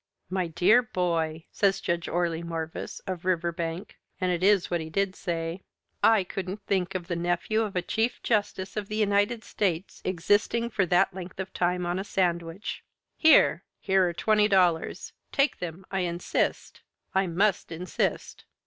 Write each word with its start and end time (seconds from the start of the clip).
"My 0.31 0.47
dear 0.47 0.81
boy!" 0.81 1.45
says 1.51 1.79
Judge 1.79 2.07
Orley 2.07 2.41
Morvis, 2.41 3.01
of 3.05 3.23
Riverbank 3.23 3.99
(and 4.19 4.31
it 4.31 4.41
is 4.41 4.71
what 4.71 4.81
he 4.81 4.89
did 4.89 5.15
say), 5.15 5.61
"I 6.01 6.23
couldn't 6.23 6.65
think 6.65 6.95
of 6.95 7.05
the 7.07 7.15
nephew 7.15 7.61
of 7.61 7.75
a 7.75 7.83
Chief 7.83 8.19
Justice 8.23 8.75
of 8.75 8.87
the 8.87 8.95
United 8.95 9.43
States 9.43 10.01
existing 10.03 10.71
for 10.71 10.87
that 10.87 11.13
length 11.13 11.39
of 11.39 11.53
time 11.53 11.85
on 11.85 11.99
a 11.99 12.03
sandwich. 12.03 12.83
Here! 13.15 13.63
Here 13.79 14.09
are 14.09 14.13
twenty 14.13 14.47
dollars! 14.47 15.13
Take 15.31 15.59
them 15.59 15.85
I 15.91 15.99
insist! 15.99 16.81
I 17.13 17.27
must 17.27 17.71
insist!" 17.71 18.45